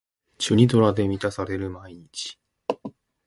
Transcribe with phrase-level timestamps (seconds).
[0.39, 2.39] チュニドラで満たされる毎日